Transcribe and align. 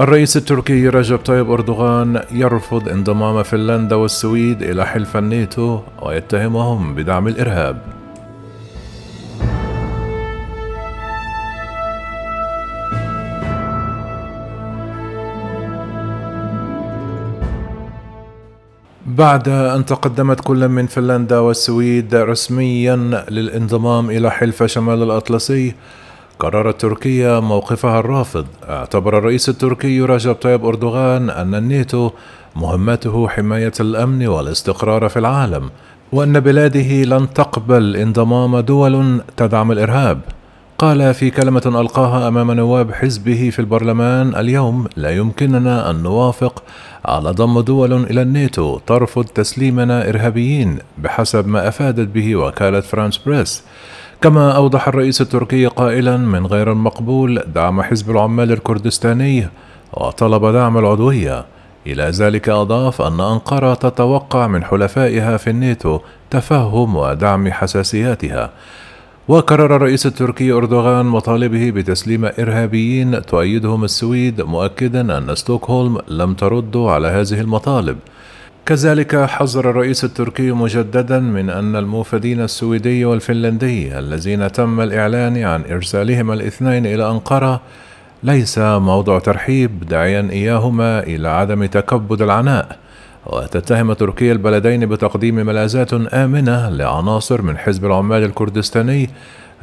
الرئيس 0.00 0.36
التركي 0.36 0.88
رجب 0.88 1.16
طيب 1.16 1.50
أردوغان 1.50 2.22
يرفض 2.32 2.88
انضمام 2.88 3.42
فنلندا 3.42 3.96
والسويد 3.96 4.62
إلى 4.62 4.86
حلف 4.86 5.16
الناتو 5.16 5.80
ويتهمهم 6.02 6.94
بدعم 6.94 7.28
الإرهاب. 7.28 7.82
بعد 19.06 19.48
أن 19.48 19.84
تقدمت 19.84 20.40
كل 20.40 20.68
من 20.68 20.86
فنلندا 20.86 21.38
والسويد 21.38 22.14
رسميا 22.14 22.96
للانضمام 23.30 24.10
إلى 24.10 24.30
حلف 24.30 24.62
شمال 24.62 25.02
الأطلسي 25.02 25.74
قررت 26.40 26.80
تركيا 26.80 27.40
موقفها 27.40 28.00
الرافض. 28.00 28.46
اعتبر 28.68 29.18
الرئيس 29.18 29.48
التركي 29.48 30.00
رجب 30.00 30.34
طيب 30.34 30.64
أردوغان 30.64 31.30
أن 31.30 31.54
الناتو 31.54 32.10
مهمته 32.56 33.28
حماية 33.28 33.72
الأمن 33.80 34.26
والاستقرار 34.26 35.08
في 35.08 35.18
العالم 35.18 35.70
وأن 36.12 36.40
بلاده 36.40 37.02
لن 37.04 37.32
تقبل 37.34 37.96
انضمام 37.96 38.60
دول 38.60 39.20
تدعم 39.36 39.72
الإرهاب. 39.72 40.20
قال 40.78 41.14
في 41.14 41.30
كلمة 41.30 41.62
ألقاها 41.66 42.28
أمام 42.28 42.50
نواب 42.50 42.92
حزبه 42.92 43.50
في 43.50 43.58
البرلمان 43.58 44.36
اليوم 44.36 44.86
لا 44.96 45.10
يمكننا 45.10 45.90
أن 45.90 46.02
نوافق 46.02 46.62
على 47.04 47.30
ضم 47.30 47.60
دول 47.60 47.92
إلى 47.92 48.22
الناتو 48.22 48.78
ترفض 48.78 49.24
تسليمنا 49.24 50.08
إرهابيين 50.08 50.78
بحسب 50.98 51.46
ما 51.48 51.68
أفادت 51.68 52.08
به 52.08 52.36
وكالة 52.36 52.80
فرانس 52.80 53.18
بريس. 53.18 53.62
كما 54.22 54.56
أوضح 54.56 54.88
الرئيس 54.88 55.20
التركي 55.20 55.66
قائلا 55.66 56.16
من 56.16 56.46
غير 56.46 56.72
المقبول 56.72 57.42
دعم 57.54 57.82
حزب 57.82 58.10
العمال 58.10 58.52
الكردستاني 58.52 59.48
وطلب 59.92 60.46
دعم 60.46 60.78
العضوية. 60.78 61.44
إلى 61.86 62.02
ذلك 62.02 62.48
أضاف 62.48 63.02
أن 63.02 63.20
أنقرة 63.20 63.74
تتوقع 63.74 64.46
من 64.46 64.64
حلفائها 64.64 65.36
في 65.36 65.50
الناتو 65.50 66.00
تفهم 66.30 66.96
ودعم 66.96 67.52
حساسياتها. 67.52 68.50
وكرر 69.28 69.76
الرئيس 69.76 70.06
التركي 70.06 70.52
أردوغان 70.52 71.06
مطالبه 71.06 71.70
بتسليم 71.70 72.24
إرهابيين 72.24 73.26
تؤيدهم 73.26 73.84
السويد 73.84 74.42
مؤكدا 74.42 75.18
أن 75.18 75.34
ستوكهولم 75.34 75.98
لم 76.08 76.34
ترد 76.34 76.76
على 76.76 77.08
هذه 77.08 77.40
المطالب. 77.40 77.98
كذلك 78.66 79.16
حذر 79.16 79.70
الرئيس 79.70 80.04
التركي 80.04 80.50
مجددا 80.52 81.18
من 81.18 81.50
أن 81.50 81.76
الموفدين 81.76 82.40
السويدي 82.40 83.04
والفنلندي 83.04 83.98
الذين 83.98 84.52
تم 84.52 84.80
الإعلان 84.80 85.36
عن 85.42 85.64
إرسالهما 85.70 86.34
الاثنين 86.34 86.86
إلى 86.86 87.10
أنقرة 87.10 87.60
ليس 88.22 88.58
موضع 88.58 89.18
ترحيب 89.18 89.86
داعيا 89.88 90.28
إياهما 90.30 91.00
إلى 91.02 91.28
عدم 91.28 91.64
تكبد 91.66 92.22
العناء. 92.22 92.78
وتتهم 93.26 93.92
تركيا 93.92 94.32
البلدين 94.32 94.86
بتقديم 94.86 95.34
ملاذات 95.34 95.92
آمنة 95.92 96.68
لعناصر 96.68 97.42
من 97.42 97.58
حزب 97.58 97.84
العمال 97.86 98.24
الكردستاني 98.24 99.10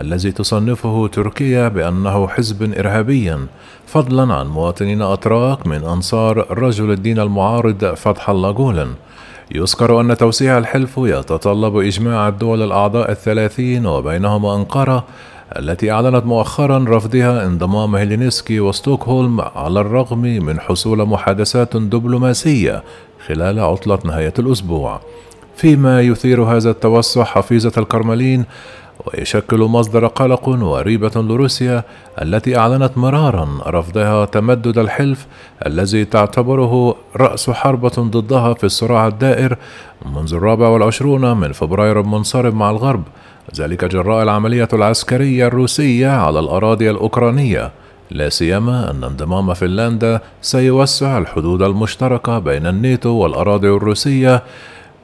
الذي 0.00 0.32
تصنفه 0.32 1.06
تركيا 1.06 1.68
بأنه 1.68 2.28
حزب 2.28 2.74
إرهابيا 2.78 3.46
فضلا 3.86 4.34
عن 4.34 4.46
مواطنين 4.46 5.02
أتراك 5.02 5.66
من 5.66 5.84
أنصار 5.84 6.46
رجل 6.58 6.90
الدين 6.90 7.18
المعارض 7.18 7.84
فتح 7.84 8.30
الله 8.30 8.50
جولن 8.50 8.94
يذكر 9.54 10.00
أن 10.00 10.16
توسيع 10.16 10.58
الحلف 10.58 10.98
يتطلب 10.98 11.76
إجماع 11.76 12.28
الدول 12.28 12.62
الأعضاء 12.62 13.10
الثلاثين 13.10 13.86
وبينهما 13.86 14.56
أنقرة 14.56 15.04
التي 15.58 15.90
أعلنت 15.90 16.26
مؤخرا 16.26 16.84
رفضها 16.88 17.46
انضمام 17.46 17.96
هيلينسكي 17.96 18.60
وستوكهولم 18.60 19.40
على 19.40 19.80
الرغم 19.80 20.18
من 20.18 20.60
حصول 20.60 21.08
محادثات 21.08 21.76
دبلوماسية 21.76 22.82
خلال 23.26 23.60
عطلة 23.60 23.98
نهاية 24.04 24.34
الأسبوع. 24.38 25.00
فيما 25.56 26.00
يثير 26.00 26.42
هذا 26.42 26.70
التوسع 26.70 27.24
حفيظة 27.24 27.72
الكرملين 27.78 28.44
ويشكل 29.06 29.58
مصدر 29.58 30.06
قلق 30.06 30.48
وريبة 30.48 31.12
لروسيا 31.16 31.82
التي 32.22 32.58
أعلنت 32.58 32.98
مرارا 32.98 33.48
رفضها 33.66 34.24
تمدد 34.24 34.78
الحلف 34.78 35.26
الذي 35.66 36.04
تعتبره 36.04 36.96
رأس 37.16 37.50
حربة 37.50 37.92
ضدها 37.98 38.54
في 38.54 38.64
الصراع 38.64 39.06
الدائر 39.06 39.56
منذ 40.06 40.34
الرابع 40.34 40.68
والعشرون 40.68 41.36
من 41.36 41.52
فبراير 41.52 42.00
المنصرم 42.00 42.58
مع 42.58 42.70
الغرب. 42.70 43.02
ذلك 43.56 43.84
جراء 43.84 44.22
العملية 44.22 44.68
العسكرية 44.72 45.46
الروسية 45.46 46.08
على 46.08 46.40
الأراضي 46.40 46.90
الأوكرانية. 46.90 47.70
لا 48.10 48.28
سيما 48.28 48.90
أن 48.90 49.04
انضمام 49.04 49.54
فنلندا 49.54 50.20
سيوسع 50.42 51.18
الحدود 51.18 51.62
المشتركة 51.62 52.38
بين 52.38 52.66
الناتو 52.66 53.10
والأراضي 53.10 53.68
الروسية 53.68 54.42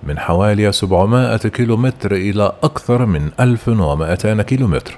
من 0.02 0.18
حوالي 0.18 0.72
700 0.72 1.36
كيلومتر 1.36 2.12
إلى 2.12 2.52
أكثر 2.62 3.06
من 3.06 3.30
1200 3.40 4.42
كيلومتر. 4.42 4.96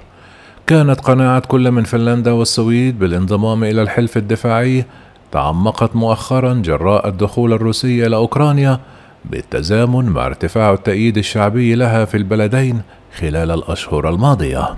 كانت 0.67 1.01
قناعة 1.01 1.39
كل 1.39 1.71
من 1.71 1.83
فنلندا 1.83 2.31
والسويد 2.31 2.99
بالانضمام 2.99 3.63
إلى 3.63 3.81
الحلف 3.81 4.17
الدفاعي. 4.17 4.85
تعمقت 5.31 5.95
مؤخرا 5.95 6.53
جراء 6.53 7.07
الدخول 7.07 7.53
الروسي 7.53 8.07
إلى 8.07 8.15
أوكرانيا 8.15 8.79
بالتزامن 9.25 10.05
مع 10.05 10.25
ارتفاع 10.25 10.73
التأييد 10.73 11.17
الشعبي 11.17 11.75
لها 11.75 12.05
في 12.05 12.17
البلدين 12.17 12.81
خلال 13.17 13.51
الأشهر 13.51 14.09
الماضية. 14.09 14.75